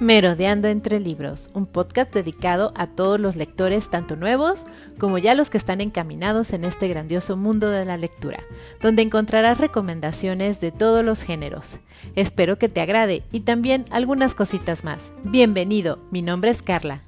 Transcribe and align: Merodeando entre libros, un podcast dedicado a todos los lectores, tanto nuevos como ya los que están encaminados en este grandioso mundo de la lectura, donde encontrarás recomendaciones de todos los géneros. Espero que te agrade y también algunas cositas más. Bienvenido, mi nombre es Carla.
Merodeando 0.00 0.68
entre 0.68 1.00
libros, 1.00 1.50
un 1.54 1.66
podcast 1.66 2.14
dedicado 2.14 2.72
a 2.76 2.86
todos 2.86 3.18
los 3.18 3.34
lectores, 3.34 3.90
tanto 3.90 4.14
nuevos 4.14 4.64
como 4.96 5.18
ya 5.18 5.34
los 5.34 5.50
que 5.50 5.58
están 5.58 5.80
encaminados 5.80 6.52
en 6.52 6.64
este 6.64 6.86
grandioso 6.86 7.36
mundo 7.36 7.68
de 7.68 7.84
la 7.84 7.96
lectura, 7.96 8.44
donde 8.80 9.02
encontrarás 9.02 9.58
recomendaciones 9.58 10.60
de 10.60 10.70
todos 10.70 11.04
los 11.04 11.24
géneros. 11.24 11.80
Espero 12.14 12.58
que 12.58 12.68
te 12.68 12.80
agrade 12.80 13.24
y 13.32 13.40
también 13.40 13.86
algunas 13.90 14.36
cositas 14.36 14.84
más. 14.84 15.12
Bienvenido, 15.24 15.98
mi 16.12 16.22
nombre 16.22 16.52
es 16.52 16.62
Carla. 16.62 17.02